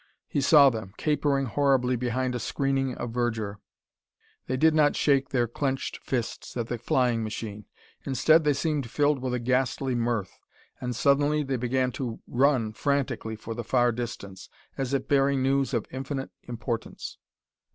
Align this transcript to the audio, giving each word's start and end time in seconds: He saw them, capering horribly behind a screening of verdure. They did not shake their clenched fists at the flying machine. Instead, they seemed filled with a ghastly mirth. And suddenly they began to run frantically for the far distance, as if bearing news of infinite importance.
He 0.27 0.41
saw 0.41 0.71
them, 0.71 0.93
capering 0.97 1.45
horribly 1.45 1.95
behind 1.95 2.33
a 2.33 2.39
screening 2.39 2.95
of 2.95 3.11
verdure. 3.11 3.59
They 4.47 4.57
did 4.57 4.73
not 4.73 4.95
shake 4.95 5.29
their 5.29 5.47
clenched 5.47 5.97
fists 5.97 6.57
at 6.57 6.65
the 6.65 6.79
flying 6.79 7.23
machine. 7.23 7.65
Instead, 8.03 8.43
they 8.43 8.53
seemed 8.55 8.89
filled 8.89 9.19
with 9.19 9.35
a 9.35 9.37
ghastly 9.39 9.93
mirth. 9.93 10.39
And 10.79 10.95
suddenly 10.95 11.43
they 11.43 11.57
began 11.57 11.91
to 11.91 12.19
run 12.25 12.73
frantically 12.73 13.35
for 13.35 13.53
the 13.53 13.63
far 13.63 13.91
distance, 13.91 14.49
as 14.75 14.91
if 14.91 15.07
bearing 15.07 15.43
news 15.43 15.71
of 15.71 15.85
infinite 15.91 16.31
importance. 16.45 17.19